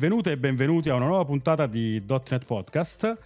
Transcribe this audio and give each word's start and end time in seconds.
benvenute 0.00 0.30
e 0.30 0.38
benvenuti 0.38 0.88
a 0.88 0.94
una 0.94 1.04
nuova 1.04 1.26
puntata 1.26 1.66
di 1.66 2.02
.NET 2.06 2.46
Podcast. 2.46 3.18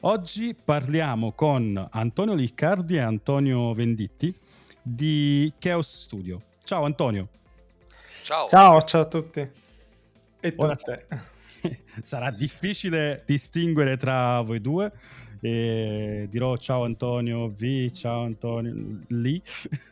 Oggi 0.00 0.56
parliamo 0.56 1.30
con 1.30 1.86
Antonio 1.92 2.34
Liccardi 2.34 2.96
e 2.96 2.98
Antonio 2.98 3.72
Venditti 3.74 4.36
di 4.82 5.52
Chaos 5.56 6.02
Studio. 6.02 6.42
Ciao 6.64 6.82
Antonio. 6.82 7.28
Ciao. 8.22 8.48
Ciao, 8.48 8.82
ciao 8.82 9.02
a 9.02 9.04
tutti. 9.04 9.48
E 10.40 10.54
tutte. 10.56 11.06
Sarà 12.02 12.32
difficile 12.32 13.22
distinguere 13.24 13.96
tra 13.96 14.40
voi 14.40 14.60
due 14.60 14.90
e 15.46 16.26
dirò 16.28 16.56
ciao 16.56 16.82
Antonio 16.82 17.48
V, 17.48 17.90
ciao 17.92 18.24
Antonio 18.24 19.04
lì, 19.08 19.40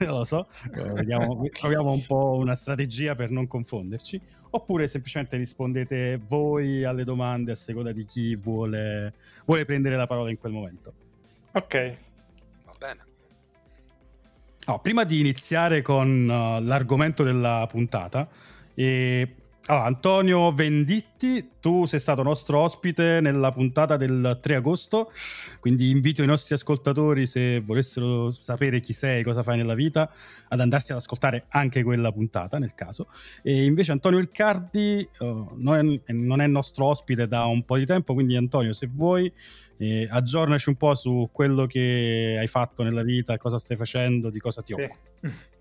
non 0.01 0.11
lo 0.19 0.25
so, 0.25 0.49
vediamo, 0.73 1.49
troviamo 1.49 1.93
un 1.93 2.05
po' 2.05 2.35
una 2.41 2.57
strategia 2.57 3.15
per 3.15 3.31
non 3.31 3.47
confonderci, 3.47 4.21
oppure 4.51 4.89
semplicemente 4.89 5.37
rispondete 5.37 6.21
voi 6.27 6.83
alle 6.83 7.05
domande 7.05 7.53
a 7.53 7.55
seconda 7.55 7.93
di 7.93 8.05
chi 8.05 8.35
vuole, 8.35 9.15
vuole 9.45 9.65
prendere 9.65 9.95
la 9.95 10.09
parola 10.09 10.31
in 10.31 10.39
quel 10.39 10.53
momento. 10.53 10.93
Ok. 11.53 11.99
Va 12.65 12.75
bene. 12.77 13.01
Oh, 14.67 14.81
prima 14.81 15.05
di 15.05 15.21
iniziare 15.21 15.83
con 15.83 16.23
uh, 16.25 16.65
l'argomento 16.65 17.23
della 17.23 17.65
puntata, 17.71 18.27
eh, 18.75 19.33
allora, 19.67 19.87
Antonio 19.87 20.53
Venditti, 20.53 21.53
tu 21.59 21.87
sei 21.87 21.99
stato 21.99 22.23
nostro 22.23 22.59
ospite 22.59 23.21
nella 23.23 23.51
puntata 23.51 23.97
del 23.97 24.39
3 24.43 24.57
agosto, 24.57 25.11
quindi 25.59 25.89
invito 25.89 26.23
i 26.23 26.27
nostri 26.27 26.55
ascoltatori, 26.55 27.27
se 27.27 27.61
volessero 27.61 28.31
sapere 28.31 28.81
chi 28.81 28.93
sei, 28.93 29.23
cosa 29.23 29.43
fai 29.43 29.57
nella 29.57 29.73
vita, 29.73 30.11
ad 30.49 30.61
andarsi 30.61 30.93
ad 30.93 30.99
ascoltare 30.99 31.47
anche 31.49 31.83
quella 31.83 32.13
puntata, 32.13 32.59
nel 32.59 32.75
caso. 32.75 33.09
E 33.43 33.65
invece 33.65 33.93
Antonio 33.93 34.19
Ilcardi 34.19 35.09
non, 35.21 36.03
è, 36.05 36.13
non, 36.13 36.43
è, 36.43 36.47
nostro 36.47 36.85
ospite 36.85 37.27
da 37.27 37.45
un 37.47 37.65
po' 37.65 37.79
di 37.79 37.87
tempo, 37.87 38.13
quindi 38.13 38.37
Antonio, 38.37 38.75
se 38.75 38.87
vuoi, 38.93 39.33
eh, 39.79 40.07
aggiornaci 40.11 40.69
un 40.69 40.77
po' 40.77 40.95
su 40.95 41.31
quello 41.33 41.65
che 41.65 42.37
hai 42.39 42.49
fatto 42.49 42.83
nella 42.83 43.03
vita, 43.03 43.39
cosa 43.39 43.59
stai 43.59 43.79
facendo, 43.79 44.29
di 44.29 44.41
cosa 44.41 44.61
ti 44.61 44.75
sì. 44.75 44.83
occupi. 44.83 45.33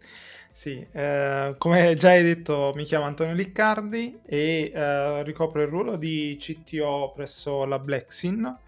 Sì, 0.54 0.86
eh, 0.92 1.56
come 1.58 1.96
già 1.96 2.10
hai 2.10 2.22
detto 2.22 2.74
mi 2.76 2.84
chiamo 2.84 3.06
Antonio 3.06 3.34
Liccardi 3.34 4.20
e 4.24 4.72
eh, 4.72 5.24
ricopro 5.24 5.64
il 5.64 5.68
ruolo 5.68 5.96
di 5.96 6.38
CTO 6.40 7.12
presso 7.12 7.66
la 7.66 7.80
Blacksin. 7.80 8.60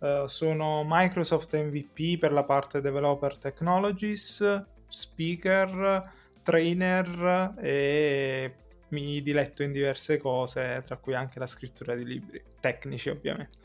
Eh, 0.00 0.24
sono 0.28 0.82
Microsoft 0.88 1.54
MVP 1.54 2.18
per 2.18 2.32
la 2.32 2.42
parte 2.42 2.80
Developer 2.80 3.36
Technologies, 3.36 4.64
speaker, 4.88 6.00
trainer 6.42 7.52
e 7.60 8.54
mi 8.88 9.20
diletto 9.20 9.62
in 9.62 9.72
diverse 9.72 10.16
cose, 10.16 10.82
tra 10.86 10.96
cui 10.96 11.14
anche 11.14 11.38
la 11.38 11.46
scrittura 11.46 11.94
di 11.94 12.06
libri, 12.06 12.42
tecnici 12.60 13.10
ovviamente. 13.10 13.58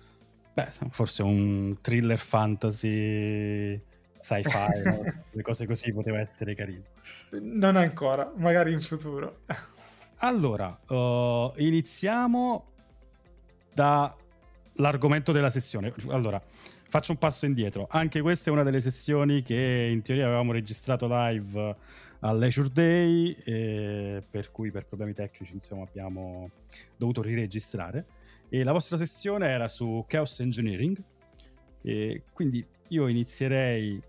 Beh, 0.53 0.67
forse 0.89 1.23
un 1.23 1.77
thriller 1.79 2.19
fantasy 2.19 3.81
sci-fi, 4.21 4.81
no? 4.83 5.03
le 5.31 5.41
cose 5.41 5.65
così 5.65 5.91
poteva 5.91 6.19
essere 6.19 6.53
carino. 6.53 6.83
Non 7.31 7.75
ancora, 7.75 8.31
magari 8.35 8.71
in 8.73 8.81
futuro. 8.81 9.39
Allora, 10.23 10.79
uh, 10.87 11.51
iniziamo 11.55 12.73
dall'argomento 13.73 15.31
della 15.31 15.49
sessione. 15.49 15.91
Allora, 16.09 16.39
faccio 16.89 17.11
un 17.13 17.17
passo 17.17 17.47
indietro. 17.47 17.87
Anche 17.89 18.21
questa 18.21 18.51
è 18.51 18.53
una 18.53 18.61
delle 18.61 18.81
sessioni 18.81 19.41
che 19.41 19.89
in 19.91 20.03
teoria 20.03 20.27
avevamo 20.27 20.51
registrato 20.51 21.07
live 21.09 21.75
al 22.19 22.37
Leisure 22.37 22.69
Day, 22.69 23.35
eh, 23.43 24.23
per 24.29 24.51
cui 24.51 24.69
per 24.69 24.85
problemi 24.85 25.13
tecnici 25.13 25.53
insomma, 25.53 25.85
abbiamo 25.85 26.51
dovuto 26.95 27.23
riregistrare. 27.23 28.05
E 28.47 28.63
la 28.63 28.73
vostra 28.73 28.97
sessione 28.97 29.47
era 29.47 29.67
su 29.69 30.05
Chaos 30.07 30.39
Engineering. 30.39 31.01
E 31.81 32.23
quindi 32.31 32.63
io 32.89 33.07
inizierei 33.07 33.99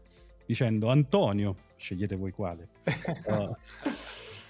dicendo 0.47 0.89
Antonio, 0.89 1.57
scegliete 1.77 2.17
voi 2.17 2.31
quale. 2.33 2.69
uh, 3.27 3.55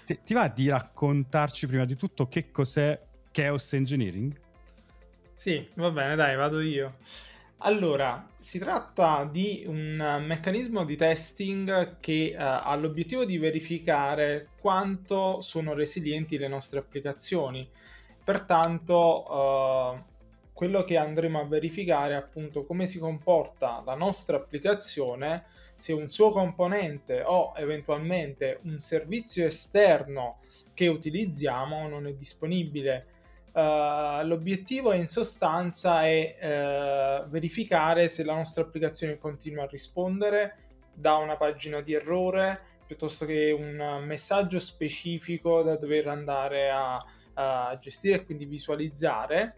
ti, 0.05 0.19
ti, 0.23 0.33
va 0.33 0.47
di 0.47 0.69
raccontarci 0.69 1.67
prima 1.67 1.85
di 1.85 1.95
tutto 1.95 2.27
che 2.27 2.51
cos'è 2.51 2.99
Chaos 3.31 3.73
Engineering? 3.73 4.39
Sì, 5.33 5.67
va 5.75 5.91
bene, 5.91 6.15
dai, 6.15 6.35
vado 6.35 6.61
io. 6.61 6.97
Allora, 7.65 8.27
si 8.39 8.59
tratta 8.59 9.23
di 9.23 9.63
un 9.65 10.21
meccanismo 10.25 10.83
di 10.83 10.97
testing 10.97 11.99
che 12.01 12.35
uh, 12.35 12.41
ha 12.41 12.75
l'obiettivo 12.75 13.23
di 13.23 13.37
verificare 13.37 14.49
quanto 14.59 15.39
sono 15.39 15.73
resilienti 15.73 16.37
le 16.37 16.49
nostre 16.49 16.79
applicazioni. 16.79 17.67
Pertanto, 18.21 19.31
uh, 19.31 20.03
quello 20.51 20.83
che 20.83 20.97
andremo 20.97 21.39
a 21.39 21.45
verificare 21.45 22.13
è 22.13 22.17
appunto 22.17 22.65
come 22.65 22.85
si 22.85 22.99
comporta 22.99 23.81
la 23.85 23.95
nostra 23.95 24.37
applicazione 24.37 25.45
se 25.75 25.93
un 25.93 26.09
suo 26.09 26.31
componente 26.31 27.21
o 27.21 27.53
eventualmente 27.55 28.59
un 28.63 28.79
servizio 28.79 29.45
esterno 29.45 30.37
che 30.73 30.87
utilizziamo 30.87 31.87
non 31.87 32.07
è 32.07 32.13
disponibile. 32.13 33.07
Uh, 33.53 34.25
l'obiettivo 34.25 34.93
in 34.93 35.05
sostanza 35.05 36.03
è 36.03 36.37
uh, 36.41 37.29
verificare 37.29 38.07
se 38.07 38.23
la 38.23 38.33
nostra 38.33 38.63
applicazione 38.63 39.17
continua 39.19 39.63
a 39.63 39.67
rispondere 39.67 40.57
da 40.93 41.17
una 41.17 41.35
pagina 41.37 41.81
di 41.81 41.93
errore 41.93 42.71
piuttosto 42.85 43.25
che 43.25 43.51
un 43.51 44.03
messaggio 44.05 44.59
specifico 44.59 45.61
da 45.63 45.75
dover 45.75 46.07
andare 46.07 46.69
a, 46.69 47.03
a 47.33 47.77
gestire 47.79 48.17
e 48.17 48.25
quindi 48.25 48.45
visualizzare 48.45 49.55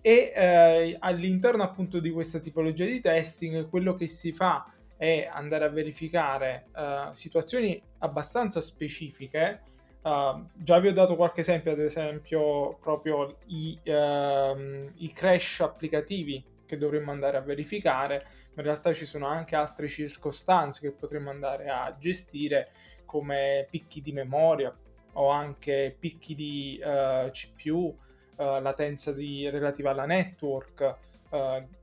e 0.00 0.32
eh, 0.34 0.96
all'interno 1.00 1.62
appunto 1.62 1.98
di 1.98 2.10
questa 2.10 2.38
tipologia 2.38 2.84
di 2.84 3.00
testing 3.00 3.68
quello 3.68 3.94
che 3.94 4.08
si 4.08 4.32
fa 4.32 4.70
è 4.96 5.28
andare 5.30 5.64
a 5.64 5.68
verificare 5.68 6.66
uh, 6.74 7.12
situazioni 7.12 7.80
abbastanza 7.98 8.60
specifiche. 8.60 9.62
Uh, 10.02 10.46
già 10.54 10.78
vi 10.78 10.88
ho 10.88 10.92
dato 10.92 11.16
qualche 11.16 11.40
esempio, 11.40 11.72
ad 11.72 11.80
esempio 11.80 12.78
proprio 12.80 13.38
i, 13.46 13.78
uh, 13.84 14.90
i 14.96 15.12
crash 15.12 15.60
applicativi 15.60 16.42
che 16.64 16.78
dovremmo 16.78 17.10
andare 17.10 17.36
a 17.36 17.40
verificare, 17.40 18.24
ma 18.54 18.62
in 18.62 18.62
realtà 18.62 18.92
ci 18.92 19.04
sono 19.04 19.26
anche 19.26 19.54
altre 19.54 19.88
circostanze 19.88 20.80
che 20.80 20.92
potremmo 20.92 21.30
andare 21.30 21.68
a 21.68 21.94
gestire 21.98 22.70
come 23.04 23.66
picchi 23.70 24.00
di 24.00 24.12
memoria 24.12 24.74
o 25.12 25.28
anche 25.28 25.94
picchi 25.98 26.34
di 26.34 26.80
uh, 26.82 27.30
CPU, 27.30 27.96
latenza 28.36 29.12
di, 29.12 29.48
relativa 29.48 29.92
alla 29.92 30.04
network, 30.04 30.94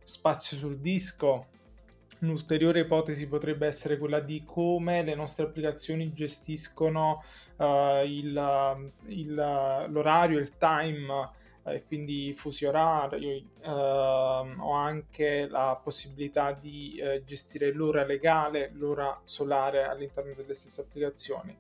spazio 0.04 0.56
sul 0.56 0.78
disco, 0.78 1.48
Un'ulteriore 2.24 2.80
ipotesi 2.80 3.28
potrebbe 3.28 3.68
essere 3.68 3.98
quella 3.98 4.22
di 4.22 4.44
come 4.46 5.04
le 5.04 5.14
nostre 5.14 5.44
applicazioni 5.44 6.14
gestiscono 6.14 7.22
uh, 7.58 8.06
il, 8.06 8.92
il, 9.08 9.34
l'orario, 9.34 10.40
il 10.40 10.58
time, 10.58 11.30
eh, 11.66 11.84
quindi 11.86 12.34
fusi 12.34 12.64
orari, 12.64 13.46
uh, 13.64 13.68
o 13.68 14.72
anche 14.72 15.48
la 15.50 15.78
possibilità 15.84 16.54
di 16.54 16.98
uh, 16.98 17.22
gestire 17.26 17.74
l'ora 17.74 18.06
legale, 18.06 18.72
l'ora 18.74 19.20
solare 19.26 19.84
all'interno 19.84 20.34
delle 20.34 20.54
stesse 20.54 20.80
applicazioni. 20.80 21.54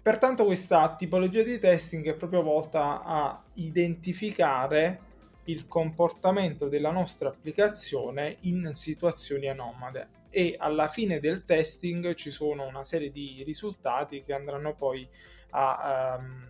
Pertanto 0.00 0.46
questa 0.46 0.94
tipologia 0.96 1.42
di 1.42 1.58
testing 1.58 2.06
è 2.08 2.14
proprio 2.14 2.42
volta 2.42 3.02
a 3.02 3.42
identificare 3.54 5.12
il 5.44 5.66
comportamento 5.66 6.68
della 6.68 6.90
nostra 6.90 7.28
applicazione 7.28 8.38
in 8.40 8.70
situazioni 8.72 9.48
anomale 9.48 10.22
e 10.30 10.56
alla 10.58 10.88
fine 10.88 11.20
del 11.20 11.44
testing 11.44 12.14
ci 12.14 12.30
sono 12.30 12.66
una 12.66 12.82
serie 12.82 13.10
di 13.10 13.42
risultati 13.44 14.22
che 14.24 14.32
andranno 14.32 14.74
poi 14.74 15.06
a, 15.50 16.18
um, 16.18 16.48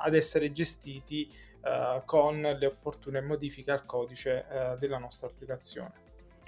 ad 0.00 0.14
essere 0.14 0.50
gestiti 0.52 1.28
uh, 1.60 2.02
con 2.06 2.40
le 2.40 2.66
opportune 2.66 3.20
modifiche 3.20 3.70
al 3.70 3.84
codice 3.84 4.46
uh, 4.48 4.78
della 4.78 4.98
nostra 4.98 5.28
applicazione. 5.28 5.92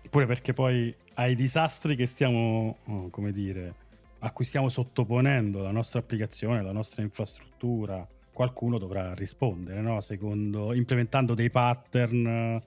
Pure 0.08 0.24
perché 0.26 0.52
poi 0.52 0.94
ai 1.14 1.34
disastri 1.34 1.96
che 1.96 2.06
stiamo, 2.06 2.78
oh, 2.86 3.10
come 3.10 3.32
dire, 3.32 3.74
a 4.20 4.30
cui 4.32 4.44
stiamo 4.44 4.68
sottoponendo 4.68 5.62
la 5.62 5.70
nostra 5.70 5.98
applicazione, 5.98 6.62
la 6.62 6.72
nostra 6.72 7.02
infrastruttura, 7.02 8.06
qualcuno 8.36 8.76
dovrà 8.76 9.14
rispondere, 9.14 9.80
no? 9.80 9.98
Secondo, 10.02 10.74
implementando 10.74 11.32
dei 11.32 11.48
pattern 11.48 12.26
eh, 12.26 12.62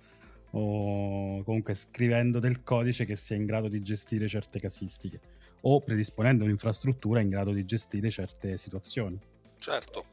o 0.50 1.44
comunque 1.44 1.76
scrivendo 1.76 2.40
del 2.40 2.64
codice 2.64 3.06
che 3.06 3.16
sia 3.16 3.36
in 3.36 3.46
grado 3.46 3.68
di 3.68 3.80
gestire 3.84 4.28
certe 4.28 4.60
casistiche 4.60 5.20
o 5.62 5.80
predisponendo 5.80 6.44
un'infrastruttura 6.44 7.20
in 7.20 7.30
grado 7.30 7.52
di 7.52 7.66
gestire 7.66 8.10
certe 8.10 8.58
situazioni. 8.58 9.20
Certo. 9.60 10.06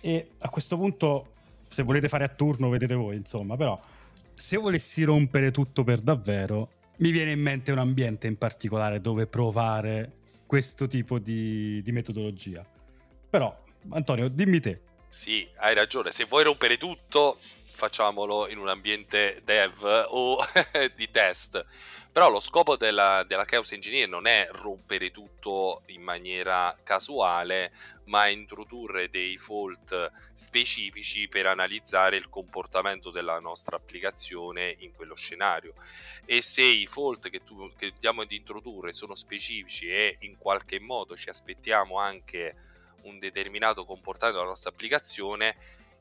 E 0.00 0.30
a 0.38 0.48
questo 0.48 0.76
punto, 0.76 1.34
se 1.68 1.84
volete 1.84 2.08
fare 2.08 2.24
a 2.24 2.28
turno, 2.28 2.68
vedete 2.68 2.94
voi, 2.94 3.14
insomma, 3.14 3.56
però 3.56 3.80
se 4.34 4.56
volessi 4.56 5.04
rompere 5.04 5.52
tutto 5.52 5.84
per 5.84 6.00
davvero, 6.00 6.70
mi 6.96 7.12
viene 7.12 7.30
in 7.30 7.40
mente 7.40 7.70
un 7.70 7.78
ambiente 7.78 8.26
in 8.26 8.36
particolare 8.36 9.00
dove 9.00 9.28
provare 9.28 10.10
questo 10.44 10.88
tipo 10.88 11.20
di, 11.20 11.80
di 11.82 11.92
metodologia. 11.92 12.66
Però, 13.30 13.56
Antonio, 13.90 14.26
dimmi 14.26 14.58
te, 14.58 14.80
Sì, 15.14 15.48
hai 15.58 15.74
ragione, 15.74 16.10
se 16.10 16.24
vuoi 16.24 16.42
rompere 16.42 16.76
tutto, 16.76 17.38
facciamolo 17.70 18.48
in 18.48 18.58
un 18.58 18.66
ambiente 18.68 19.40
dev 19.44 19.80
o 20.08 20.38
di 20.96 21.08
test. 21.10 21.64
Però 22.10 22.28
lo 22.30 22.40
scopo 22.40 22.76
della, 22.76 23.22
della 23.24 23.44
Chaos 23.44 23.70
Engineer 23.72 24.08
non 24.08 24.26
è 24.26 24.48
rompere 24.50 25.10
tutto 25.12 25.82
in 25.86 26.02
maniera 26.02 26.76
casuale, 26.82 27.72
ma 28.06 28.26
introdurre 28.26 29.08
dei 29.08 29.38
fault 29.38 30.10
specifici 30.34 31.28
per 31.28 31.46
analizzare 31.46 32.16
il 32.16 32.28
comportamento 32.28 33.10
della 33.10 33.38
nostra 33.40 33.76
applicazione 33.76 34.74
in 34.80 34.92
quello 34.92 35.14
scenario. 35.14 35.74
E 36.24 36.42
se 36.42 36.62
i 36.62 36.86
fault 36.86 37.30
che, 37.30 37.42
tu, 37.44 37.72
che 37.76 37.86
andiamo 37.92 38.22
ad 38.22 38.32
introdurre 38.32 38.92
sono 38.92 39.14
specifici 39.14 39.86
e 39.88 40.16
in 40.20 40.36
qualche 40.38 40.80
modo 40.80 41.16
ci 41.16 41.28
aspettiamo 41.28 41.98
anche 41.98 42.56
un 43.04 43.18
determinato 43.18 43.84
comportamento 43.84 44.38
della 44.38 44.50
nostra 44.50 44.70
applicazione, 44.70 45.56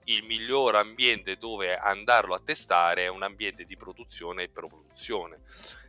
il 0.05 0.23
miglior 0.23 0.75
ambiente 0.75 1.37
dove 1.37 1.75
andarlo 1.77 2.33
a 2.33 2.39
testare 2.39 3.03
è 3.03 3.07
un 3.07 3.23
ambiente 3.23 3.63
di 3.63 3.77
produzione 3.77 4.43
e 4.43 4.49
produzione. 4.49 5.39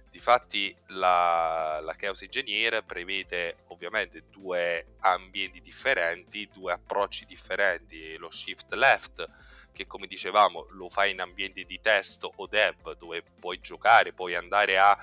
Difatti 0.09 0.75
la, 0.89 1.81
la 1.83 1.97
Chaos 1.97 2.23
Engineer 2.23 2.85
prevede 2.85 3.65
ovviamente 3.69 4.27
due 4.31 4.95
ambienti 5.01 5.61
differenti, 5.61 6.49
due 6.53 6.73
approcci 6.73 7.25
differenti, 7.25 8.17
lo 8.17 8.31
shift 8.31 8.73
left 8.75 9.29
che 9.73 9.89
come 9.89 10.07
dicevamo 10.07 10.69
lo 10.71 10.89
fai 10.89 11.11
in 11.11 11.21
ambienti 11.21 11.65
di 11.65 11.81
test 11.81 12.27
o 12.37 12.47
dev 12.47 12.97
dove 12.97 13.25
puoi 13.41 13.59
giocare, 13.59 14.13
puoi 14.13 14.37
andare 14.37 14.79
a 14.79 14.97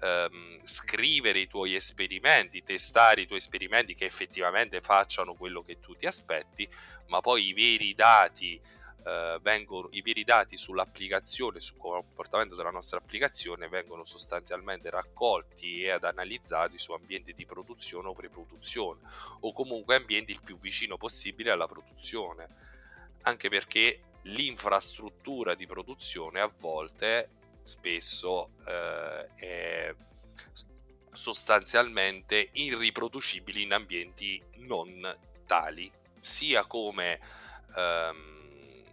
ehm, 0.00 0.60
scrivere 0.64 1.38
i 1.38 1.46
tuoi 1.46 1.74
esperimenti, 1.74 2.62
testare 2.62 3.22
i 3.22 3.26
tuoi 3.26 3.38
esperimenti 3.38 3.94
che 3.94 4.04
effettivamente 4.04 4.80
facciano 4.80 5.34
quello 5.34 5.62
che 5.62 5.80
tu 5.80 5.94
ti 5.94 6.06
aspetti, 6.06 6.68
ma 7.06 7.20
poi 7.20 7.46
i 7.46 7.52
veri 7.52 7.94
dati 7.94 8.60
eh, 9.06 9.38
vengono, 9.40 9.88
i 9.92 10.02
veri 10.02 10.24
dati 10.24 10.56
sull'applicazione, 10.56 11.60
sul 11.60 11.76
comportamento 11.76 12.56
della 12.56 12.70
nostra 12.70 12.98
applicazione 12.98 13.68
vengono 13.68 14.04
sostanzialmente 14.04 14.90
raccolti 14.90 15.82
e 15.82 15.90
ad 15.90 16.04
analizzati 16.04 16.76
su 16.76 16.92
ambienti 16.92 17.32
di 17.32 17.46
produzione 17.46 18.08
o 18.08 18.14
preproduzione 18.14 19.00
o 19.40 19.52
comunque 19.52 19.94
ambienti 19.94 20.32
il 20.32 20.40
più 20.42 20.58
vicino 20.58 20.96
possibile 20.96 21.52
alla 21.52 21.68
produzione. 21.68 22.48
Anche 23.22 23.48
perché 23.48 24.00
l'infrastruttura 24.22 25.54
di 25.54 25.66
produzione 25.66 26.40
a 26.40 26.50
volte 26.58 27.30
spesso 27.66 28.50
eh, 28.66 29.28
è 29.34 29.94
sostanzialmente 31.12 32.50
irriproducibili 32.52 33.62
in 33.62 33.72
ambienti 33.72 34.42
non 34.58 35.14
tali, 35.46 35.90
sia 36.20 36.64
come 36.64 37.20
ehm, 37.76 38.84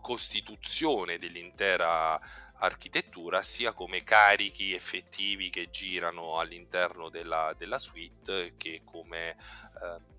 costituzione 0.00 1.18
dell'intera 1.18 2.18
architettura, 2.58 3.42
sia 3.42 3.72
come 3.72 4.02
carichi 4.02 4.72
effettivi 4.72 5.50
che 5.50 5.68
girano 5.70 6.38
all'interno 6.38 7.10
della, 7.10 7.54
della 7.58 7.78
suite, 7.78 8.54
che 8.56 8.82
come 8.84 9.30
eh, 9.30 10.15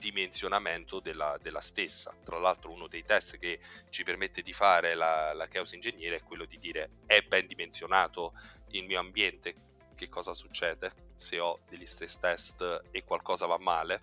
dimensionamento 0.00 0.98
della, 0.98 1.38
della, 1.40 1.60
stessa. 1.60 2.12
Tra 2.24 2.38
l'altro 2.38 2.72
uno 2.72 2.88
dei 2.88 3.04
test 3.04 3.38
che 3.38 3.60
ci 3.90 4.02
permette 4.02 4.42
di 4.42 4.52
fare 4.52 4.94
la, 4.94 5.32
la 5.34 5.46
Chaos 5.46 5.72
Ingegnere 5.72 6.16
è 6.16 6.22
quello 6.22 6.46
di 6.46 6.58
dire 6.58 6.90
è 7.06 7.20
ben 7.20 7.46
dimensionato 7.46 8.32
il 8.70 8.84
mio 8.84 8.98
ambiente, 8.98 9.54
che 9.94 10.08
cosa 10.08 10.34
succede 10.34 11.12
se 11.14 11.38
ho 11.38 11.60
degli 11.68 11.86
stress 11.86 12.18
test 12.18 12.82
e 12.90 13.04
qualcosa 13.04 13.46
va 13.46 13.58
male 13.58 14.00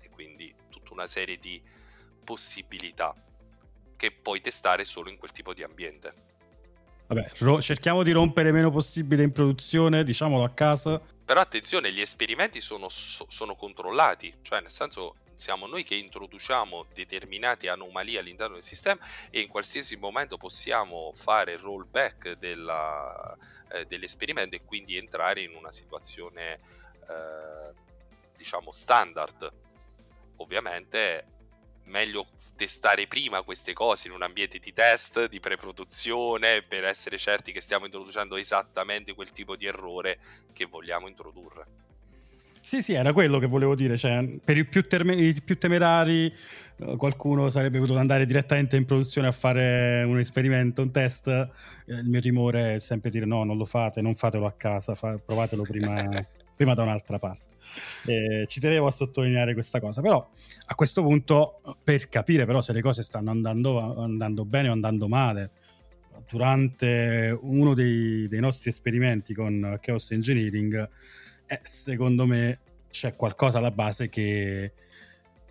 e 0.00 0.10
quindi 0.10 0.54
tutta 0.68 0.92
una 0.92 1.06
serie 1.06 1.38
di 1.38 1.60
possibilità 2.22 3.14
che 3.96 4.12
puoi 4.12 4.42
testare 4.42 4.84
solo 4.84 5.08
in 5.08 5.16
quel 5.16 5.32
tipo 5.32 5.54
di 5.54 5.62
ambiente. 5.62 6.12
Vabbè, 7.06 7.32
ro- 7.38 7.62
cerchiamo 7.62 8.02
di 8.02 8.10
rompere 8.10 8.52
meno 8.52 8.70
possibile 8.70 9.22
in 9.22 9.32
produzione, 9.32 10.04
diciamolo 10.04 10.44
a 10.44 10.50
casa, 10.50 11.00
però 11.26 11.40
attenzione, 11.40 11.90
gli 11.90 12.00
esperimenti 12.00 12.60
sono, 12.60 12.88
sono 12.88 13.56
controllati, 13.56 14.32
cioè 14.42 14.60
nel 14.60 14.70
senso 14.70 15.16
siamo 15.34 15.66
noi 15.66 15.82
che 15.82 15.96
introduciamo 15.96 16.86
determinate 16.94 17.68
anomalie 17.68 18.20
all'interno 18.20 18.54
del 18.54 18.62
sistema 18.62 19.04
e 19.30 19.40
in 19.40 19.48
qualsiasi 19.48 19.96
momento 19.96 20.36
possiamo 20.36 21.12
fare 21.14 21.56
rollback 21.56 22.34
della, 22.34 23.36
eh, 23.72 23.84
dell'esperimento 23.86 24.54
e 24.54 24.64
quindi 24.64 24.96
entrare 24.96 25.40
in 25.42 25.56
una 25.56 25.72
situazione 25.72 26.60
eh, 27.08 27.72
diciamo 28.36 28.70
standard. 28.70 29.52
Ovviamente 30.36 31.35
meglio 31.86 32.26
testare 32.56 33.06
prima 33.06 33.42
queste 33.42 33.72
cose 33.72 34.08
in 34.08 34.14
un 34.14 34.22
ambiente 34.22 34.58
di 34.58 34.72
test, 34.72 35.28
di 35.28 35.40
pre-produzione, 35.40 36.62
per 36.62 36.84
essere 36.84 37.18
certi 37.18 37.52
che 37.52 37.60
stiamo 37.60 37.84
introducendo 37.84 38.36
esattamente 38.36 39.14
quel 39.14 39.30
tipo 39.30 39.56
di 39.56 39.66
errore 39.66 40.18
che 40.52 40.64
vogliamo 40.64 41.08
introdurre. 41.08 41.84
Sì, 42.66 42.82
sì, 42.82 42.94
era 42.94 43.12
quello 43.12 43.38
che 43.38 43.46
volevo 43.46 43.76
dire. 43.76 43.96
Cioè, 43.96 44.38
per 44.42 44.58
i 44.58 44.64
più, 44.64 44.88
terme- 44.88 45.14
i 45.14 45.40
più 45.40 45.56
temerari, 45.56 46.34
uh, 46.78 46.96
qualcuno 46.96 47.48
sarebbe 47.48 47.78
potuto 47.78 48.00
andare 48.00 48.26
direttamente 48.26 48.74
in 48.76 48.84
produzione 48.84 49.28
a 49.28 49.32
fare 49.32 50.02
un 50.02 50.18
esperimento, 50.18 50.82
un 50.82 50.90
test. 50.90 51.28
Eh, 51.28 51.48
il 51.94 52.08
mio 52.08 52.20
timore 52.20 52.74
è 52.74 52.80
sempre 52.80 53.10
dire: 53.10 53.24
no, 53.24 53.44
non 53.44 53.56
lo 53.56 53.66
fate, 53.66 54.00
non 54.00 54.16
fatelo 54.16 54.46
a 54.46 54.52
casa, 54.52 54.96
fa- 54.96 55.16
provatelo 55.16 55.62
prima 55.62 55.94
prima 56.56 56.74
da 56.74 56.82
un'altra 56.82 57.18
parte. 57.18 57.54
Eh, 58.06 58.46
ci 58.48 58.58
tenevo 58.58 58.86
a 58.86 58.90
sottolineare 58.90 59.52
questa 59.52 59.78
cosa, 59.78 60.00
però 60.00 60.26
a 60.66 60.74
questo 60.74 61.02
punto, 61.02 61.60
per 61.84 62.08
capire 62.08 62.46
però 62.46 62.62
se 62.62 62.72
le 62.72 62.80
cose 62.80 63.02
stanno 63.02 63.30
andando, 63.30 64.02
andando 64.02 64.44
bene 64.44 64.70
o 64.70 64.72
andando 64.72 65.06
male, 65.06 65.50
durante 66.28 67.38
uno 67.40 67.74
dei, 67.74 68.26
dei 68.26 68.40
nostri 68.40 68.70
esperimenti 68.70 69.34
con 69.34 69.78
Chaos 69.80 70.10
Engineering, 70.10 70.88
eh, 71.46 71.60
secondo 71.62 72.26
me 72.26 72.60
c'è 72.90 73.14
qualcosa 73.14 73.58
alla 73.58 73.70
base 73.70 74.08
che, 74.08 74.72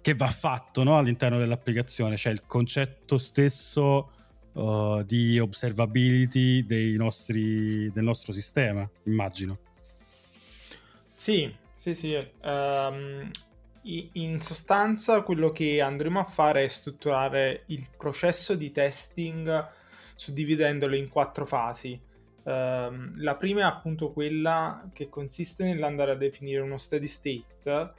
che 0.02 0.14
va 0.16 0.28
fatto 0.28 0.84
no? 0.84 0.98
all'interno 0.98 1.38
dell'applicazione, 1.38 2.18
cioè 2.18 2.34
il 2.34 2.46
concetto 2.46 3.20
stesso 3.20 4.12
uh, 4.54 5.04
di 5.04 5.40
observability 5.40 6.66
nostri, 6.96 7.92
del 7.92 8.04
nostro 8.04 8.34
sistema, 8.34 8.90
immagino. 9.04 9.60
Sì, 11.16 11.54
sì, 11.74 11.96
sì. 11.96 12.28
Um, 12.44 13.32
in 13.84 14.42
sostanza 14.42 15.22
quello 15.22 15.52
che 15.52 15.80
andremo 15.80 16.20
a 16.20 16.24
fare 16.24 16.64
è 16.64 16.68
strutturare 16.68 17.64
il 17.68 17.88
processo 17.96 18.56
di 18.56 18.72
testing 18.72 19.70
suddividendolo 20.16 20.96
in 20.96 21.08
quattro 21.08 21.46
fasi. 21.46 22.00
Um, 22.44 23.12
la 23.16 23.36
prima 23.36 23.62
è 23.62 23.64
appunto 23.64 24.12
quella 24.12 24.88
che 24.94 25.10
consiste 25.10 25.64
nell'andare 25.64 26.12
a 26.12 26.16
definire 26.16 26.62
uno 26.62 26.78
steady 26.78 27.08
state 27.08 27.94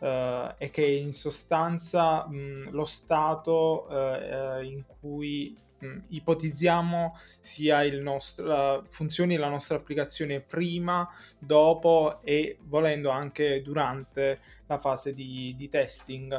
uh, 0.00 0.54
e 0.58 0.70
che 0.70 0.84
in 0.84 1.12
sostanza 1.12 2.26
mh, 2.26 2.70
lo 2.70 2.84
stato 2.84 3.86
uh, 3.88 4.62
in 4.62 4.82
cui 5.00 5.56
mh, 5.78 5.98
ipotizziamo 6.08 7.16
sia 7.38 7.82
il 7.84 8.00
nostro, 8.00 8.84
funzioni 8.88 9.36
la 9.36 9.48
nostra 9.48 9.76
applicazione 9.76 10.40
prima, 10.40 11.08
dopo 11.38 12.20
e 12.22 12.58
volendo 12.62 13.10
anche 13.10 13.62
durante 13.62 14.40
la 14.66 14.78
fase 14.78 15.14
di, 15.14 15.54
di 15.56 15.68
testing. 15.68 16.32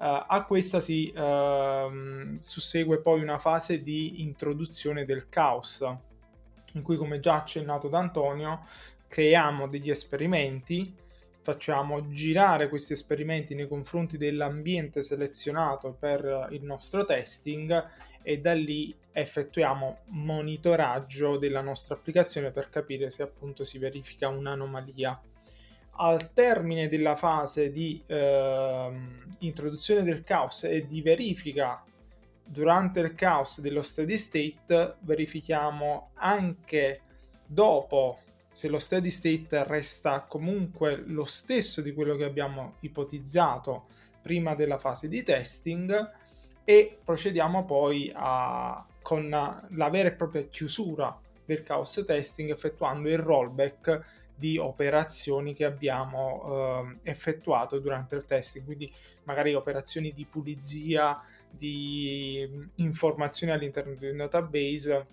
Uh, 0.00 0.24
a 0.26 0.44
questa 0.46 0.80
si 0.80 1.12
uh, 1.14 2.36
sussegue 2.36 3.00
poi 3.00 3.20
una 3.20 3.38
fase 3.38 3.82
di 3.82 4.22
introduzione 4.22 5.04
del 5.04 5.28
caos, 5.28 5.86
in 6.74 6.82
cui, 6.82 6.96
come 6.96 7.20
già 7.20 7.34
accennato 7.34 7.88
da 7.88 7.98
Antonio, 7.98 8.64
creiamo 9.08 9.66
degli 9.66 9.90
esperimenti, 9.90 10.94
facciamo 11.42 12.08
girare 12.08 12.68
questi 12.68 12.92
esperimenti 12.92 13.54
nei 13.54 13.66
confronti 13.66 14.18
dell'ambiente 14.18 15.02
selezionato 15.02 15.96
per 15.98 16.48
il 16.50 16.62
nostro 16.62 17.04
testing 17.04 17.88
e 18.22 18.38
da 18.40 18.52
lì 18.52 18.94
effettuiamo 19.12 19.98
monitoraggio 20.06 21.38
della 21.38 21.62
nostra 21.62 21.94
applicazione 21.94 22.50
per 22.50 22.68
capire 22.68 23.10
se 23.10 23.22
appunto 23.22 23.64
si 23.64 23.78
verifica 23.78 24.28
un'anomalia. 24.28 25.20
Al 26.02 26.32
termine 26.32 26.88
della 26.88 27.16
fase 27.16 27.70
di 27.70 28.02
eh, 28.06 28.90
introduzione 29.40 30.02
del 30.02 30.22
caos 30.22 30.64
e 30.64 30.86
di 30.86 31.02
verifica 31.02 31.82
durante 32.42 33.00
il 33.00 33.14
caos 33.14 33.60
dello 33.60 33.82
steady 33.82 34.16
state 34.16 34.96
verifichiamo 35.00 36.10
anche 36.14 37.00
dopo 37.46 38.18
se 38.52 38.68
lo 38.68 38.78
steady 38.78 39.10
state 39.10 39.64
resta 39.64 40.22
comunque 40.22 41.02
lo 41.06 41.24
stesso 41.24 41.80
di 41.80 41.92
quello 41.92 42.16
che 42.16 42.24
abbiamo 42.24 42.74
ipotizzato 42.80 43.82
prima 44.20 44.54
della 44.54 44.78
fase 44.78 45.08
di 45.08 45.22
testing 45.22 46.10
e 46.64 46.98
procediamo 47.02 47.64
poi 47.64 48.12
a, 48.14 48.84
con 49.02 49.28
la 49.28 49.88
vera 49.90 50.08
e 50.08 50.12
propria 50.12 50.42
chiusura 50.42 51.18
del 51.44 51.62
chaos 51.62 52.02
testing 52.06 52.50
effettuando 52.50 53.08
il 53.08 53.18
rollback 53.18 54.18
di 54.40 54.56
operazioni 54.56 55.52
che 55.52 55.64
abbiamo 55.64 56.94
eh, 57.04 57.10
effettuato 57.10 57.78
durante 57.78 58.14
il 58.16 58.24
testing, 58.24 58.64
quindi 58.64 58.90
magari 59.24 59.52
operazioni 59.54 60.12
di 60.12 60.24
pulizia 60.24 61.14
di 61.50 62.48
informazioni 62.76 63.52
all'interno 63.52 63.94
di 63.94 64.08
un 64.08 64.16
database 64.16 65.06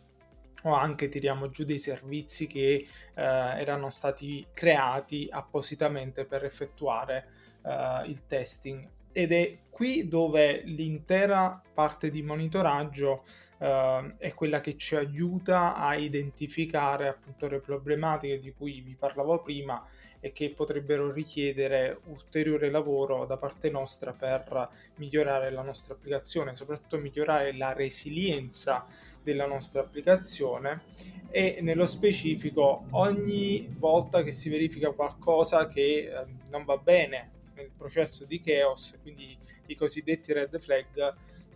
o 0.63 0.73
anche 0.73 1.09
tiriamo 1.09 1.49
giù 1.49 1.63
dei 1.63 1.79
servizi 1.79 2.47
che 2.47 2.73
eh, 2.73 2.85
erano 3.13 3.89
stati 3.89 4.45
creati 4.53 5.27
appositamente 5.29 6.25
per 6.25 6.43
effettuare 6.43 7.27
eh, 7.63 8.03
il 8.07 8.25
testing 8.25 8.87
ed 9.17 9.31
è 9.31 9.57
qui 9.71 10.07
dove 10.07 10.61
l'intera 10.65 11.59
parte 11.73 12.11
di 12.11 12.21
monitoraggio 12.21 13.23
uh, 13.57 14.15
è 14.15 14.31
quella 14.35 14.59
che 14.59 14.77
ci 14.77 14.95
aiuta 14.95 15.75
a 15.75 15.95
identificare 15.95 17.07
appunto 17.07 17.47
le 17.47 17.59
problematiche 17.59 18.39
di 18.39 18.53
cui 18.53 18.79
vi 18.81 18.93
parlavo 18.93 19.41
prima 19.41 19.83
e 20.19 20.31
che 20.33 20.51
potrebbero 20.51 21.11
richiedere 21.11 21.99
ulteriore 22.09 22.69
lavoro 22.69 23.25
da 23.25 23.37
parte 23.37 23.71
nostra 23.71 24.13
per 24.13 24.69
migliorare 24.97 25.49
la 25.49 25.63
nostra 25.63 25.95
applicazione, 25.95 26.55
soprattutto 26.55 26.99
migliorare 26.99 27.57
la 27.57 27.73
resilienza 27.73 28.83
della 29.23 29.47
nostra 29.47 29.81
applicazione. 29.81 30.83
E 31.31 31.57
nello 31.61 31.87
specifico 31.87 32.85
ogni 32.91 33.67
volta 33.79 34.21
che 34.21 34.31
si 34.31 34.47
verifica 34.49 34.91
qualcosa 34.91 35.65
che 35.65 35.81
eh, 35.81 36.25
non 36.51 36.65
va 36.65 36.77
bene 36.77 37.31
nel 37.57 37.71
processo 37.75 38.25
di 38.25 38.39
chaos, 38.39 38.97
quindi 39.01 39.37
i 39.65 39.75
cosiddetti 39.75 40.31
red 40.31 40.57
flag, 40.59 40.85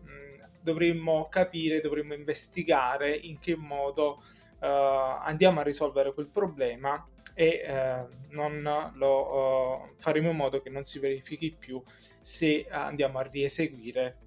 mh, 0.03 0.11
mm, 0.11 0.41
dovremmo 0.61 1.29
capire, 1.29 1.79
dovremmo 1.79 2.13
investigare 2.13 3.15
in 3.15 3.39
che 3.39 3.55
modo 3.55 4.21
uh, 4.59 4.65
andiamo 4.65 5.59
a 5.61 5.63
risolvere 5.63 6.13
quel 6.13 6.27
problema 6.27 7.07
e 7.33 7.63
uh, 7.65 8.33
non 8.33 8.91
lo 8.95 9.87
uh, 9.87 9.93
faremo 9.95 10.31
in 10.31 10.35
modo 10.35 10.61
che 10.61 10.69
non 10.69 10.83
si 10.83 10.99
verifichi 10.99 11.55
più 11.57 11.81
se 12.19 12.67
andiamo 12.69 13.19
a 13.19 13.23
rieseguire 13.23 14.17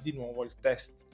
di 0.00 0.12
nuovo 0.12 0.44
il 0.44 0.58
test. 0.60 1.04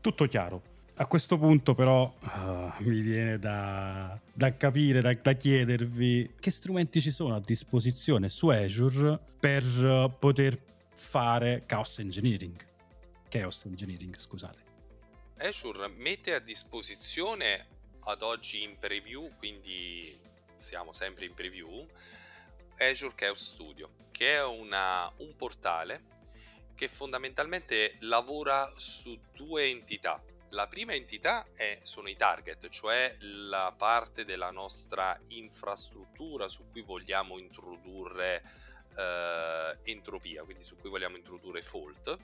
Tutto 0.00 0.26
chiaro. 0.26 0.73
A 0.96 1.06
questo 1.08 1.38
punto 1.38 1.74
però 1.74 2.04
uh, 2.04 2.72
mi 2.84 3.00
viene 3.00 3.36
da, 3.40 4.16
da 4.32 4.56
capire, 4.56 5.00
da, 5.00 5.12
da, 5.12 5.32
chiedervi 5.32 6.36
che 6.38 6.52
strumenti 6.52 7.00
ci 7.00 7.10
sono 7.10 7.34
a 7.34 7.40
disposizione 7.40 8.28
su 8.28 8.46
Azure 8.46 9.18
per 9.40 9.64
uh, 9.64 10.16
poter 10.16 10.56
fare 10.94 11.64
Chaos 11.66 11.98
Engineering. 11.98 12.64
Chaos 13.28 13.64
Engineering, 13.64 14.16
scusate. 14.16 14.62
Azure 15.38 15.88
mette 15.88 16.32
a 16.32 16.38
disposizione 16.38 17.66
ad 18.04 18.22
oggi 18.22 18.62
in 18.62 18.78
preview, 18.78 19.32
quindi 19.36 20.16
siamo 20.58 20.92
sempre 20.92 21.24
in 21.24 21.34
preview, 21.34 21.84
Azure 22.78 23.14
Chaos 23.16 23.50
Studio, 23.50 23.90
che 24.12 24.36
è 24.36 24.44
una, 24.44 25.12
un 25.16 25.34
portale 25.34 26.12
che 26.76 26.86
fondamentalmente 26.86 27.96
lavora 28.00 28.72
su 28.76 29.18
due 29.32 29.64
entità 29.64 30.22
la 30.54 30.66
prima 30.68 30.94
entità 30.94 31.46
è, 31.54 31.80
sono 31.82 32.08
i 32.08 32.16
target, 32.16 32.68
cioè 32.68 33.14
la 33.20 33.74
parte 33.76 34.24
della 34.24 34.50
nostra 34.50 35.18
infrastruttura 35.28 36.48
su 36.48 36.70
cui 36.70 36.82
vogliamo 36.82 37.38
introdurre 37.38 38.42
eh, 38.96 39.76
entropia, 39.82 40.44
quindi 40.44 40.62
su 40.62 40.76
cui 40.76 40.90
vogliamo 40.90 41.16
introdurre 41.16 41.60
fault. 41.60 42.18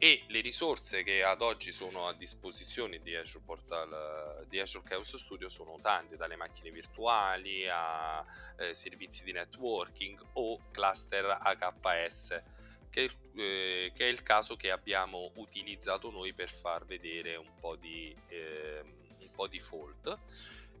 E 0.00 0.24
le 0.28 0.40
risorse 0.40 1.02
che 1.02 1.24
ad 1.24 1.42
oggi 1.42 1.72
sono 1.72 2.06
a 2.06 2.12
disposizione 2.12 3.00
di 3.00 3.16
Azure 3.16 3.42
Portal 3.44 4.46
di 4.48 4.60
Azure 4.60 4.86
Chaos 4.86 5.16
Studio 5.16 5.48
sono 5.48 5.78
tante, 5.82 6.16
dalle 6.16 6.36
macchine 6.36 6.70
virtuali 6.70 7.68
a 7.68 8.24
eh, 8.58 8.74
servizi 8.74 9.24
di 9.24 9.32
networking 9.32 10.20
o 10.34 10.60
cluster 10.70 11.36
AKS 11.40 12.42
che, 12.90 13.10
eh, 13.36 13.92
che, 13.94 14.06
è 14.06 14.08
il 14.08 14.22
caso 14.22 14.56
che 14.56 14.70
abbiamo 14.70 15.30
utilizzato 15.36 16.10
noi 16.10 16.32
per 16.32 16.50
far 16.50 16.84
vedere 16.84 17.36
un 17.36 17.52
po' 17.58 17.76
di, 17.76 18.14
eh, 18.28 18.80
un 18.82 19.30
po 19.32 19.46
di 19.46 19.60
fault. 19.60 20.18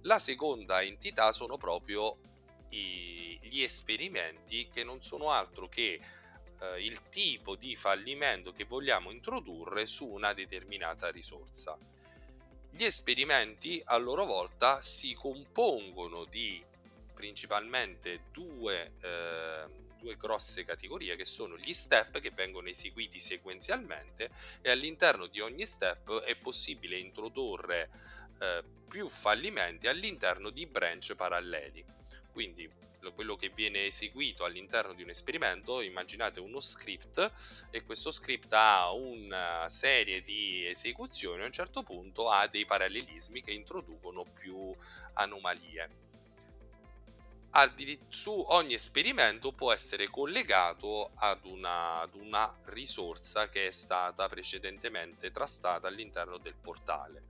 La 0.02 0.18
seconda 0.18 0.82
entità 0.82 1.32
sono 1.32 1.56
proprio 1.56 2.18
i, 2.70 3.38
gli 3.42 3.62
esperimenti 3.62 4.68
che 4.72 4.84
non 4.84 5.02
sono 5.02 5.30
altro 5.30 5.68
che 5.68 6.00
eh, 6.60 6.84
il 6.84 7.08
tipo 7.08 7.56
di 7.56 7.76
fallimento 7.76 8.52
che 8.52 8.64
vogliamo 8.64 9.10
introdurre 9.10 9.86
su 9.86 10.06
una 10.06 10.32
determinata 10.32 11.10
risorsa. 11.10 11.76
Gli 12.70 12.84
esperimenti 12.84 13.80
a 13.84 13.96
loro 13.96 14.24
volta 14.24 14.82
si 14.82 15.14
compongono 15.14 16.24
di 16.24 16.62
principalmente 17.14 18.24
due 18.30 18.92
eh, 19.00 19.64
due 19.98 20.16
grosse 20.16 20.64
categorie 20.64 21.16
che 21.16 21.24
sono 21.24 21.56
gli 21.56 21.72
step 21.72 22.20
che 22.20 22.30
vengono 22.30 22.68
eseguiti 22.68 23.18
sequenzialmente 23.18 24.30
e 24.60 24.70
all'interno 24.70 25.26
di 25.26 25.40
ogni 25.40 25.66
step 25.66 26.20
è 26.20 26.34
possibile 26.36 26.96
introdurre 26.96 27.90
eh, 28.40 28.62
più 28.88 29.08
fallimenti 29.08 29.86
all'interno 29.86 30.50
di 30.50 30.66
branch 30.66 31.14
paralleli. 31.14 31.84
Quindi 32.32 32.86
quello 33.14 33.36
che 33.36 33.50
viene 33.54 33.86
eseguito 33.86 34.44
all'interno 34.44 34.92
di 34.92 35.02
un 35.02 35.10
esperimento, 35.10 35.80
immaginate 35.80 36.40
uno 36.40 36.60
script 36.60 37.32
e 37.70 37.84
questo 37.84 38.10
script 38.10 38.52
ha 38.52 38.92
una 38.92 39.66
serie 39.68 40.20
di 40.20 40.66
esecuzioni, 40.66 41.42
a 41.42 41.46
un 41.46 41.52
certo 41.52 41.82
punto 41.82 42.28
ha 42.28 42.46
dei 42.48 42.66
parallelismi 42.66 43.40
che 43.40 43.52
introducono 43.52 44.24
più 44.24 44.74
anomalie 45.14 46.06
su 48.08 48.44
ogni 48.48 48.74
esperimento 48.74 49.52
può 49.52 49.72
essere 49.72 50.08
collegato 50.08 51.10
ad 51.14 51.44
una, 51.44 52.00
ad 52.00 52.14
una, 52.14 52.54
risorsa 52.66 53.48
che 53.48 53.68
è 53.68 53.70
stata 53.70 54.28
precedentemente 54.28 55.32
trastata 55.32 55.88
all'interno 55.88 56.38
del 56.38 56.54
portale. 56.54 57.24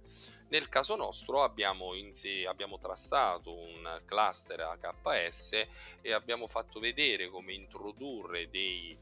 Nel 0.48 0.68
caso 0.68 0.96
nostro 0.96 1.42
abbiamo, 1.42 1.92
sé, 2.12 2.46
abbiamo 2.46 2.78
trastato 2.78 3.54
un 3.54 4.00
cluster 4.06 4.60
AKS 4.60 5.66
e 6.00 6.12
abbiamo 6.12 6.46
fatto 6.46 6.80
vedere 6.80 7.28
come 7.28 7.52
introdurre 7.52 8.48
dei 8.50 8.96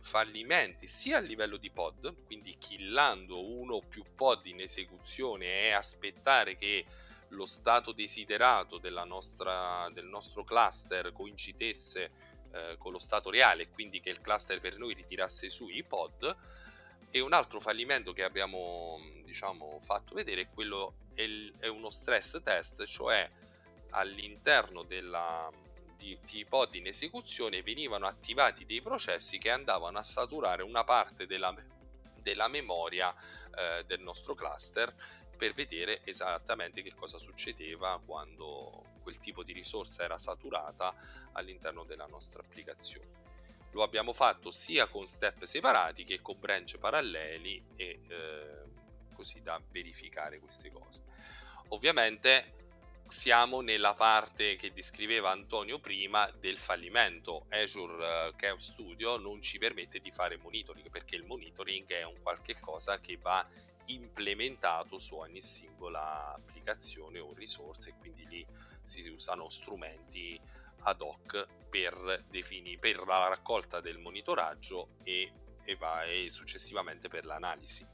fallimenti 0.00 0.86
sia 0.86 1.18
a 1.18 1.20
livello 1.20 1.56
di 1.56 1.70
pod, 1.70 2.24
quindi 2.26 2.56
killando 2.58 3.44
uno 3.44 3.74
o 3.74 3.82
più 3.82 4.04
pod 4.14 4.46
in 4.46 4.60
esecuzione 4.60 5.68
e 5.68 5.72
aspettare 5.72 6.56
che 6.56 6.84
lo 7.28 7.46
stato 7.46 7.92
desiderato 7.92 8.80
nostra, 9.04 9.88
del 9.92 10.06
nostro 10.06 10.44
cluster 10.44 11.12
coincidesse 11.12 12.10
eh, 12.52 12.76
con 12.78 12.92
lo 12.92 12.98
stato 12.98 13.30
reale 13.30 13.64
e 13.64 13.70
quindi 13.70 14.00
che 14.00 14.10
il 14.10 14.20
cluster 14.20 14.60
per 14.60 14.78
noi 14.78 14.94
ritirasse 14.94 15.50
su 15.50 15.68
i 15.68 15.84
pod 15.84 16.36
e 17.10 17.20
un 17.20 17.32
altro 17.32 17.60
fallimento 17.60 18.12
che 18.12 18.22
abbiamo 18.22 18.98
diciamo 19.24 19.78
fatto 19.80 20.14
vedere 20.14 20.42
è 20.42 20.48
quello 20.48 20.94
è, 21.14 21.22
il, 21.22 21.54
è 21.58 21.66
uno 21.66 21.90
stress 21.90 22.42
test 22.42 22.84
cioè 22.84 23.28
all'interno 23.90 24.82
della, 24.82 25.50
di, 25.96 26.18
di 26.30 26.44
pod 26.44 26.74
in 26.74 26.86
esecuzione 26.86 27.62
venivano 27.62 28.06
attivati 28.06 28.64
dei 28.64 28.80
processi 28.80 29.38
che 29.38 29.50
andavano 29.50 29.98
a 29.98 30.02
saturare 30.02 30.62
una 30.62 30.84
parte 30.84 31.26
della, 31.26 31.54
della 32.20 32.48
memoria 32.48 33.14
eh, 33.56 33.84
del 33.86 34.00
nostro 34.00 34.34
cluster 34.34 34.94
per 35.38 35.54
vedere 35.54 36.00
esattamente 36.04 36.82
che 36.82 36.92
cosa 36.94 37.18
succedeva 37.18 37.98
quando 38.04 38.84
quel 39.02 39.18
tipo 39.18 39.42
di 39.42 39.52
risorsa 39.52 40.02
era 40.02 40.18
saturata 40.18 40.94
all'interno 41.32 41.84
della 41.84 42.06
nostra 42.06 42.42
applicazione. 42.42 43.26
Lo 43.70 43.82
abbiamo 43.82 44.12
fatto 44.12 44.50
sia 44.50 44.88
con 44.88 45.06
step 45.06 45.44
separati 45.44 46.02
che 46.02 46.20
con 46.20 46.38
branch 46.38 46.78
paralleli 46.78 47.62
e 47.76 48.00
eh, 48.08 48.62
così 49.14 49.40
da 49.40 49.60
verificare 49.70 50.40
queste 50.40 50.70
cose. 50.72 51.02
Ovviamente 51.68 52.56
siamo 53.08 53.60
nella 53.60 53.94
parte 53.94 54.56
che 54.56 54.72
descriveva 54.72 55.30
Antonio 55.30 55.78
prima 55.78 56.30
del 56.38 56.56
fallimento. 56.56 57.46
Azure 57.50 58.34
Chaos 58.36 58.72
Studio 58.72 59.16
non 59.16 59.40
ci 59.40 59.58
permette 59.58 59.98
di 60.00 60.10
fare 60.10 60.36
monitoring 60.36 60.90
perché 60.90 61.16
il 61.16 61.24
monitoring 61.24 61.88
è 61.88 62.02
un 62.04 62.20
qualche 62.22 62.58
cosa 62.60 63.00
che 63.00 63.16
va 63.16 63.46
implementato 63.88 64.98
su 64.98 65.16
ogni 65.16 65.40
singola 65.40 66.34
applicazione 66.34 67.18
o 67.18 67.32
risorsa 67.34 67.88
e 67.90 67.94
quindi 67.98 68.26
lì 68.26 68.46
si 68.82 69.06
usano 69.08 69.48
strumenti 69.48 70.40
ad 70.82 71.00
hoc 71.00 71.46
per, 71.68 72.24
defini- 72.30 72.78
per 72.78 73.04
la 73.06 73.28
raccolta 73.28 73.80
del 73.80 73.98
monitoraggio 73.98 74.88
e, 75.02 75.30
e, 75.64 75.76
va, 75.76 76.04
e 76.04 76.28
successivamente 76.30 77.08
per 77.08 77.24
l'analisi. 77.24 77.86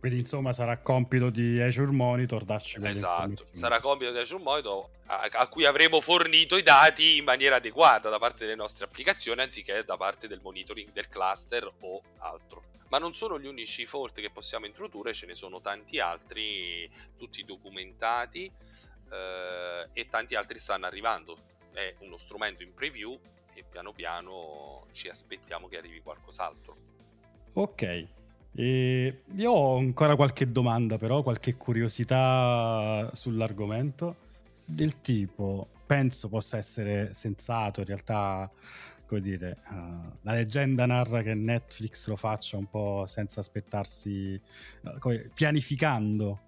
Quindi 0.00 0.20
insomma 0.20 0.52
sarà 0.52 0.78
compito 0.78 1.28
di 1.28 1.60
Azure 1.60 1.90
Monitor 1.90 2.44
darci 2.44 2.78
Esatto, 2.82 3.44
sarà 3.52 3.80
compito 3.80 4.10
di 4.10 4.18
Azure 4.18 4.42
Monitor 4.42 4.88
a, 5.06 5.28
a, 5.30 5.48
cui 5.48 5.66
avremo 5.66 6.00
fornito 6.00 6.56
i 6.56 6.62
dati 6.62 7.18
in 7.18 7.24
maniera 7.24 7.56
adeguata 7.56 8.08
da 8.08 8.18
parte 8.18 8.44
delle 8.44 8.56
nostre 8.56 8.86
applicazioni 8.86 9.42
anziché 9.42 9.84
da 9.84 9.98
parte 9.98 10.26
del 10.26 10.40
monitoring 10.42 10.90
del 10.92 11.08
cluster 11.08 11.70
o 11.80 12.00
altro. 12.20 12.62
Ma 12.90 12.98
non 12.98 13.14
sono 13.14 13.40
gli 13.40 13.46
unici 13.46 13.86
fault 13.86 14.20
che 14.20 14.30
possiamo 14.30 14.66
introdurre, 14.66 15.14
ce 15.14 15.26
ne 15.26 15.34
sono 15.34 15.60
tanti 15.60 16.00
altri, 16.00 16.90
tutti 17.16 17.44
documentati 17.44 18.50
eh, 19.10 19.88
e 19.92 20.08
tanti 20.08 20.34
altri 20.34 20.58
stanno 20.58 20.86
arrivando. 20.86 21.38
È 21.72 21.94
uno 22.00 22.16
strumento 22.16 22.62
in 22.64 22.74
preview 22.74 23.18
e 23.54 23.64
piano 23.68 23.92
piano 23.92 24.86
ci 24.92 25.08
aspettiamo 25.08 25.68
che 25.68 25.78
arrivi 25.78 26.00
qualcos'altro. 26.00 26.76
Ok, 27.52 28.08
E 28.56 29.22
io 29.36 29.50
ho 29.52 29.76
ancora 29.76 30.16
qualche 30.16 30.50
domanda, 30.50 30.98
però, 30.98 31.22
qualche 31.22 31.56
curiosità 31.56 33.08
sull'argomento. 33.14 34.28
Del 34.64 35.00
tipo, 35.00 35.68
penso 35.86 36.28
possa 36.28 36.56
essere 36.56 37.12
sensato, 37.12 37.80
in 37.80 37.86
realtà, 37.86 38.50
come 39.10 39.20
dire, 39.22 39.56
uh, 39.70 39.74
la 40.20 40.34
leggenda 40.34 40.86
narra 40.86 41.20
che 41.22 41.34
Netflix 41.34 42.06
lo 42.06 42.14
faccia 42.14 42.56
un 42.56 42.70
po' 42.70 43.06
senza 43.08 43.40
aspettarsi, 43.40 44.40
uh, 44.82 44.98
come, 45.00 45.30
pianificando 45.34 46.40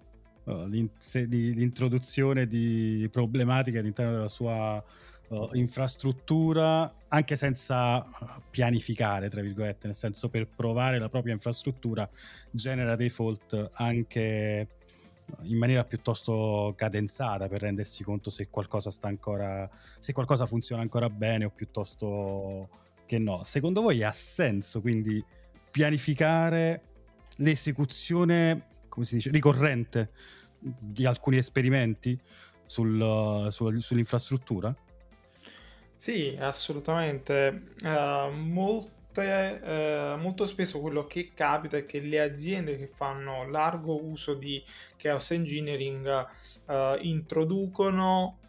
uh, 0.45 0.63
l'introduzione 0.67 2.47
di 2.47 3.05
problematiche 3.11 3.79
all'interno 3.79 4.13
della 4.13 4.29
sua 4.29 4.81
infrastruttura 5.53 6.93
anche 7.07 7.37
senza 7.37 8.05
pianificare, 8.51 9.29
tra 9.29 9.41
virgolette, 9.41 9.87
nel 9.87 9.95
senso 9.95 10.29
per 10.29 10.47
provare 10.47 10.99
la 10.99 11.09
propria 11.09 11.33
infrastruttura 11.33 12.07
genera 12.51 12.95
dei 12.95 13.09
fault 13.09 13.71
anche 13.73 14.67
in 15.41 15.57
maniera 15.57 15.83
piuttosto 15.83 16.73
cadenzata 16.75 17.47
per 17.47 17.61
rendersi 17.61 18.03
conto 18.03 18.29
se 18.29 18.49
qualcosa 18.49 18.91
sta 18.91 19.07
ancora 19.07 19.69
se 19.99 20.13
qualcosa 20.13 20.45
funziona 20.45 20.81
ancora 20.81 21.09
bene 21.09 21.45
o 21.45 21.49
piuttosto 21.49 22.69
che 23.05 23.17
no. 23.17 23.43
Secondo 23.43 23.81
voi 23.81 24.03
ha 24.03 24.11
senso 24.11 24.81
quindi 24.81 25.23
pianificare 25.69 26.81
l'esecuzione, 27.37 28.67
come 28.89 29.05
si 29.05 29.15
dice, 29.15 29.31
ricorrente 29.31 30.11
di 30.59 31.05
alcuni 31.05 31.37
esperimenti 31.37 32.17
sul, 32.65 33.47
sul, 33.49 33.81
sull'infrastruttura? 33.81 34.75
Sì, 35.95 36.35
assolutamente. 36.39 37.73
Uh, 37.81 38.29
molte, 38.35 38.91
uh, 39.21 40.19
molto 40.19 40.45
spesso 40.45 40.79
quello 40.79 41.05
che 41.05 41.31
capita 41.33 41.77
è 41.77 41.85
che 41.85 41.99
le 41.99 42.19
aziende 42.19 42.77
che 42.77 42.87
fanno 42.87 43.47
largo 43.49 44.03
uso 44.03 44.33
di 44.33 44.63
chaos 44.97 45.31
engineering 45.31 46.27
uh, 46.65 46.97
introducono 47.01 48.39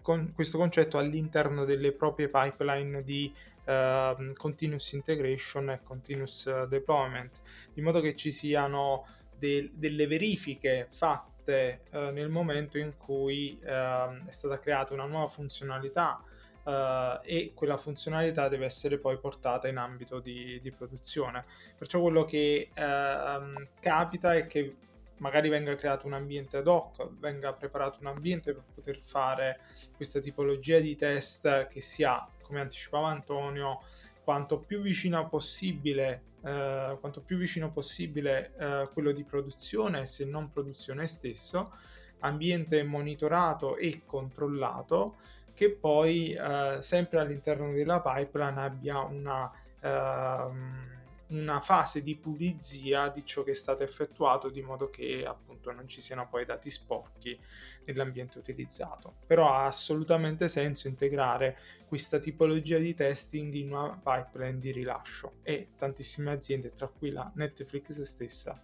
con- 0.00 0.32
questo 0.34 0.58
concetto 0.58 0.98
all'interno 0.98 1.64
delle 1.64 1.92
proprie 1.92 2.28
pipeline 2.28 3.02
di 3.02 3.32
ehm, 3.64 4.34
continuous 4.34 4.92
integration 4.92 5.70
e 5.70 5.80
continuous 5.82 6.64
deployment, 6.66 7.40
in 7.74 7.84
modo 7.84 8.00
che 8.00 8.14
ci 8.14 8.32
siano 8.32 9.06
de- 9.38 9.70
delle 9.72 10.06
verifiche 10.06 10.88
fatte 10.90 11.84
nel 11.90 12.28
momento 12.28 12.76
in 12.76 12.96
cui 12.98 13.58
ehm, 13.64 14.26
è 14.26 14.30
stata 14.30 14.58
creata 14.58 14.92
una 14.92 15.06
nuova 15.06 15.28
funzionalità 15.28 16.22
Uh, 16.64 17.18
e 17.24 17.52
quella 17.54 17.76
funzionalità 17.76 18.48
deve 18.48 18.66
essere 18.66 18.98
poi 18.98 19.18
portata 19.18 19.66
in 19.66 19.78
ambito 19.78 20.20
di, 20.20 20.60
di 20.60 20.70
produzione. 20.70 21.44
Perciò 21.76 22.00
quello 22.00 22.24
che 22.24 22.70
uh, 22.70 23.62
capita 23.80 24.34
è 24.34 24.46
che 24.46 24.76
magari 25.22 25.48
venga 25.48 25.74
creato 25.74 26.06
un 26.06 26.12
ambiente 26.12 26.58
ad 26.58 26.66
hoc, 26.66 27.08
venga 27.18 27.52
preparato 27.52 27.98
un 28.00 28.08
ambiente 28.08 28.52
per 28.52 28.64
poter 28.74 28.98
fare 29.00 29.60
questa 29.96 30.20
tipologia 30.20 30.78
di 30.78 30.94
test 30.96 31.68
che 31.68 31.80
sia, 31.80 32.26
come 32.42 32.60
anticipava 32.60 33.08
Antonio, 33.08 33.78
quanto 34.22 34.58
più 34.58 34.80
vicino 34.80 35.28
possibile, 35.28 36.22
uh, 36.42 36.98
quanto 37.00 37.22
più 37.22 37.36
vicino 37.36 37.72
possibile 37.72 38.52
eh, 38.56 38.88
quello 38.92 39.12
di 39.12 39.24
produzione, 39.24 40.06
se 40.06 40.24
non 40.24 40.50
produzione 40.50 41.06
stesso, 41.06 41.72
ambiente 42.20 42.82
monitorato 42.82 43.76
e 43.76 44.02
controllato 44.04 45.16
che 45.54 45.70
poi 45.70 46.32
eh, 46.32 46.78
sempre 46.80 47.20
all'interno 47.20 47.72
della 47.72 48.00
pipeline 48.00 48.60
abbia 48.60 49.00
una, 49.00 49.50
ehm, 49.80 51.00
una, 51.28 51.60
fase 51.60 52.02
di 52.02 52.16
pulizia 52.16 53.08
di 53.08 53.24
ciò 53.24 53.42
che 53.42 53.52
è 53.52 53.54
stato 53.54 53.82
effettuato 53.82 54.48
di 54.48 54.62
modo 54.62 54.88
che 54.88 55.24
appunto 55.26 55.70
non 55.72 55.88
ci 55.88 56.00
siano 56.00 56.28
poi 56.28 56.44
dati 56.44 56.70
sporchi 56.70 57.38
nell'ambiente 57.84 58.38
utilizzato. 58.38 59.16
Però 59.26 59.52
ha 59.52 59.66
assolutamente 59.66 60.48
senso 60.48 60.88
integrare 60.88 61.56
questa 61.86 62.18
tipologia 62.18 62.78
di 62.78 62.94
testing 62.94 63.52
in 63.54 63.72
una 63.72 64.00
pipeline 64.02 64.58
di 64.58 64.72
rilascio 64.72 65.34
e 65.42 65.68
tantissime 65.76 66.30
aziende, 66.32 66.72
tra 66.72 66.88
cui 66.88 67.10
la 67.10 67.30
Netflix 67.34 68.00
stessa, 68.00 68.58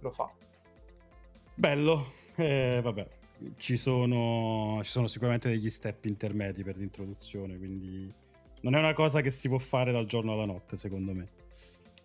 lo 0.00 0.10
fa. 0.10 0.30
Bello, 1.54 2.12
eh, 2.36 2.80
vabbè, 2.82 3.08
ci 3.56 3.76
sono, 3.76 4.80
ci 4.82 4.90
sono 4.90 5.06
sicuramente 5.06 5.48
degli 5.48 5.70
step 5.70 6.04
intermedi 6.04 6.62
per 6.62 6.76
l'introduzione, 6.76 7.58
quindi 7.58 8.12
non 8.62 8.74
è 8.74 8.78
una 8.78 8.92
cosa 8.92 9.20
che 9.20 9.30
si 9.30 9.48
può 9.48 9.58
fare 9.58 9.92
dal 9.92 10.06
giorno 10.06 10.32
alla 10.32 10.46
notte, 10.46 10.76
secondo 10.76 11.12
me. 11.12 11.28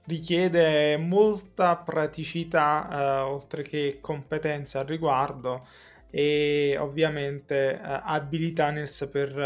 Richiede 0.06 0.98
molta 0.98 1.78
praticità, 1.78 2.89
eh, 2.92 3.20
oltre 3.22 3.63
che 3.63 4.00
competenza 4.02 4.80
al 4.80 4.88
riguardo, 4.88 5.65
e 6.10 6.76
ovviamente 6.80 7.74
eh, 7.74 7.80
abilità 7.82 8.72
nel 8.72 8.89
saper 8.89 9.38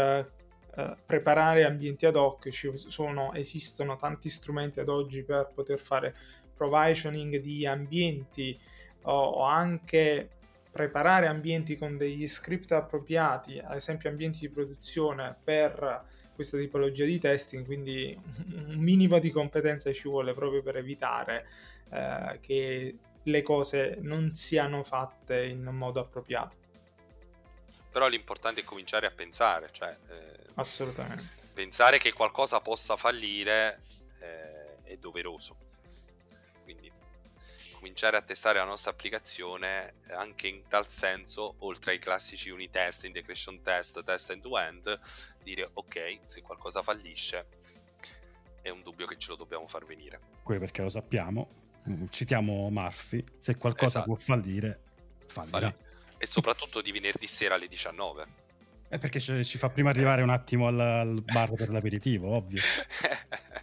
eh, 0.76 0.96
preparare 1.04 1.64
ambienti 1.64 2.06
ad 2.06 2.16
hoc. 2.16 2.48
Sono, 2.50 3.32
esistono 3.34 3.96
tanti 3.96 4.28
strumenti 4.28 4.80
ad 4.80 4.88
oggi 4.88 5.22
per 5.22 5.50
poter 5.54 5.78
fare 5.78 6.12
provisioning 6.54 7.38
di 7.38 7.66
ambienti 7.66 8.58
o 9.02 9.42
anche 9.42 10.30
preparare 10.74 11.28
ambienti 11.28 11.78
con 11.78 11.96
degli 11.96 12.26
script 12.26 12.72
appropriati, 12.72 13.60
ad 13.60 13.76
esempio 13.76 14.10
ambienti 14.10 14.40
di 14.40 14.48
produzione 14.48 15.36
per 15.44 16.04
questa 16.34 16.58
tipologia 16.58 17.04
di 17.04 17.20
testing, 17.20 17.64
quindi 17.64 18.20
un 18.54 18.74
minimo 18.78 19.20
di 19.20 19.30
competenza 19.30 19.92
ci 19.92 20.08
vuole 20.08 20.34
proprio 20.34 20.62
per 20.62 20.76
evitare 20.76 21.46
eh, 21.90 22.40
che 22.40 22.98
le 23.22 23.42
cose 23.42 23.98
non 24.00 24.32
siano 24.32 24.82
fatte 24.82 25.44
in 25.44 25.62
modo 25.62 26.00
appropriato. 26.00 26.56
Però 27.92 28.08
l'importante 28.08 28.62
è 28.62 28.64
cominciare 28.64 29.06
a 29.06 29.12
pensare, 29.12 29.68
cioè... 29.70 29.96
Eh, 30.08 30.42
Assolutamente. 30.54 31.42
Pensare 31.54 31.98
che 31.98 32.12
qualcosa 32.12 32.58
possa 32.58 32.96
fallire 32.96 33.80
eh, 34.18 34.82
è 34.82 34.96
doveroso 34.96 35.63
cominciare 37.84 38.16
a 38.16 38.22
testare 38.22 38.58
la 38.58 38.64
nostra 38.64 38.92
applicazione 38.92 39.96
anche 40.16 40.48
in 40.48 40.62
tal 40.68 40.88
senso, 40.88 41.56
oltre 41.58 41.92
ai 41.92 41.98
classici 41.98 42.48
unit 42.48 42.70
test, 42.70 43.04
integration 43.04 43.60
test, 43.60 44.02
test 44.02 44.30
end-to-end, 44.30 44.98
dire 45.42 45.68
ok, 45.70 46.20
se 46.24 46.40
qualcosa 46.40 46.82
fallisce 46.82 47.46
è 48.62 48.70
un 48.70 48.80
dubbio 48.80 49.06
che 49.06 49.18
ce 49.18 49.28
lo 49.28 49.36
dobbiamo 49.36 49.68
far 49.68 49.84
venire. 49.84 50.18
Qui 50.42 50.58
perché 50.58 50.80
lo 50.80 50.88
sappiamo, 50.88 51.46
citiamo 52.08 52.70
Murphy, 52.70 53.22
se 53.36 53.56
qualcosa 53.56 53.98
esatto. 53.98 54.06
può 54.06 54.14
fallire, 54.14 54.80
fallirà. 55.26 55.70
Falli. 55.70 55.74
E 56.16 56.26
soprattutto 56.26 56.80
di 56.80 56.90
venerdì 56.90 57.26
sera 57.26 57.56
alle 57.56 57.68
19. 57.68 58.26
È 58.88 58.98
perché 58.98 59.20
ci 59.20 59.58
fa 59.58 59.68
prima 59.68 59.90
arrivare 59.90 60.22
un 60.22 60.30
attimo 60.30 60.68
al, 60.68 60.80
al 60.80 61.22
bar 61.22 61.52
per 61.52 61.68
l'aperitivo, 61.68 62.30
ovvio. 62.30 62.62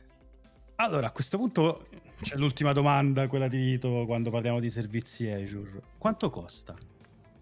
Allora, 0.82 1.08
a 1.08 1.12
questo 1.12 1.38
punto 1.38 1.86
c'è 2.22 2.36
l'ultima 2.36 2.72
domanda, 2.72 3.28
quella 3.28 3.48
di 3.48 3.58
Vito, 3.58 4.04
quando 4.06 4.30
parliamo 4.30 4.60
di 4.60 4.70
servizi 4.70 5.28
Azure. 5.28 5.82
Quanto 5.98 6.30
costa? 6.30 6.76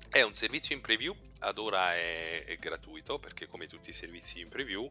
È 0.08 0.22
un 0.22 0.34
servizio 0.34 0.74
in 0.74 0.82
preview, 0.82 1.13
ad 1.39 1.58
ora 1.58 1.94
è, 1.94 2.46
è 2.46 2.58
gratuito 2.58 3.20
perché 3.20 3.48
come 3.48 3.68
tutti 3.68 3.89
i 3.89 3.94
servizi 3.94 4.39
in 4.39 4.50
preview 4.50 4.89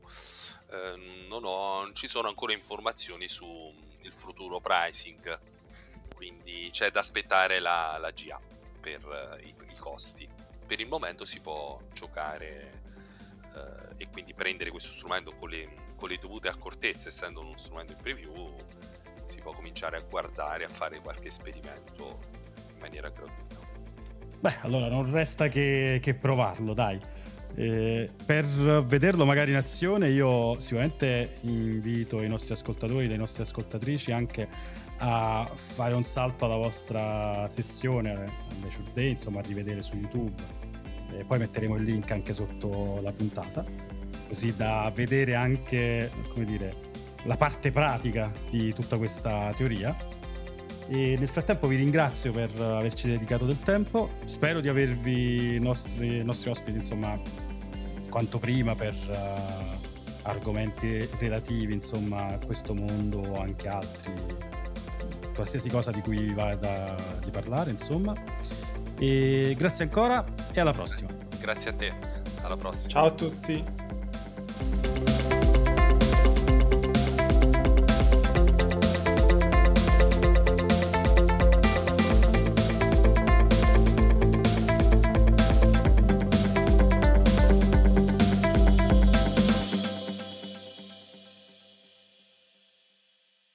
eh, 0.70 1.26
non, 1.28 1.44
ho, 1.44 1.82
non, 1.82 1.94
ci 1.94 2.06
sono 2.06 2.28
ancora 2.28 2.52
informazioni 2.52 3.28
sul 3.28 3.74
futuro 4.10 4.60
pricing, 4.60 5.40
quindi 6.14 6.68
c'è 6.70 6.90
da 6.90 7.00
aspettare 7.00 7.58
la, 7.58 7.96
la 7.98 8.10
GA 8.10 8.40
per 8.80 9.04
uh, 9.04 9.44
i, 9.44 9.54
i, 9.72 9.76
costi. 9.78 10.28
Per 10.66 10.78
il 10.78 10.86
momento 10.86 11.24
si 11.24 11.40
può 11.40 11.80
giocare 11.92 12.82
uh, 13.54 13.94
e 13.96 14.08
quindi 14.08 14.34
prendere 14.34 14.70
questo 14.70 14.92
strumento 14.92 15.32
con 15.32 15.48
le 15.48 15.86
con 15.98 16.08
le 16.08 16.18
dovute 16.18 16.48
accortezze, 16.48 17.08
essendo 17.08 17.40
uno 17.40 17.58
strumento 17.58 17.92
in 17.92 17.98
preview, 17.98 18.56
si 19.28 19.38
può 19.38 19.52
cominciare 19.52 19.96
a 19.96 20.02
guardare, 20.08 20.64
a 20.64 20.68
fare 20.68 21.00
qualche 21.00 21.28
esperimento 21.28 22.18
in 22.72 22.80
maniera 22.80 23.08
gratuita. 23.08 23.56
Beh, 24.40 24.56
allora 24.60 24.88
non 24.88 25.10
resta 25.10 25.48
che, 25.48 25.98
che 26.00 26.14
provarlo, 26.14 26.72
dai. 26.72 27.00
Eh, 27.54 28.10
per 28.24 28.44
vederlo 28.84 29.24
magari 29.24 29.50
in 29.50 29.56
azione 29.56 30.10
io 30.10 30.60
sicuramente 30.60 31.38
invito 31.40 32.22
i 32.22 32.28
nostri 32.28 32.52
ascoltatori 32.52 33.08
le 33.08 33.16
nostre 33.16 33.42
ascoltatrici 33.42 34.12
anche 34.12 34.46
a 34.98 35.50
fare 35.52 35.94
un 35.94 36.04
salto 36.04 36.44
alla 36.44 36.56
vostra 36.56 37.48
sessione 37.48 38.46
Leisure 38.60 38.90
Day, 38.92 39.10
insomma 39.10 39.40
a 39.40 39.42
rivedere 39.42 39.82
su 39.82 39.96
YouTube. 39.96 40.40
E 41.16 41.24
poi 41.24 41.38
metteremo 41.38 41.74
il 41.76 41.82
link 41.82 42.10
anche 42.10 42.34
sotto 42.34 43.00
la 43.02 43.12
puntata 43.12 43.64
così 44.28 44.54
da 44.54 44.92
vedere 44.94 45.34
anche, 45.34 46.10
come 46.28 46.44
dire, 46.44 46.74
la 47.24 47.36
parte 47.36 47.70
pratica 47.70 48.30
di 48.50 48.72
tutta 48.72 48.96
questa 48.96 49.52
teoria. 49.56 49.96
E 50.88 51.16
nel 51.18 51.28
frattempo 51.28 51.66
vi 51.66 51.76
ringrazio 51.76 52.32
per 52.32 52.50
averci 52.58 53.08
dedicato 53.08 53.44
del 53.44 53.60
tempo. 53.60 54.10
Spero 54.24 54.60
di 54.60 54.68
avervi 54.68 55.56
i 55.56 55.58
nostri, 55.58 56.24
nostri 56.24 56.50
ospiti, 56.50 56.78
insomma, 56.78 57.20
quanto 58.08 58.38
prima 58.38 58.74
per 58.74 58.94
uh, 58.94 60.28
argomenti 60.28 61.06
relativi, 61.18 61.74
insomma, 61.74 62.26
a 62.26 62.38
questo 62.38 62.74
mondo 62.74 63.18
o 63.20 63.40
anche 63.40 63.68
altri 63.68 64.12
qualsiasi 65.38 65.68
cosa 65.68 65.92
di 65.92 66.00
cui 66.00 66.34
vada 66.34 66.96
di 67.22 67.30
parlare, 67.30 67.70
insomma. 67.70 68.12
E 68.98 69.54
grazie 69.56 69.84
ancora 69.84 70.24
e 70.52 70.58
alla 70.58 70.72
prossima. 70.72 71.08
Grazie 71.38 71.70
a 71.70 71.74
te, 71.74 71.92
alla 72.40 72.56
prossima. 72.56 72.88
Ciao 72.88 73.06
a 73.06 73.10
tutti. 73.12 73.87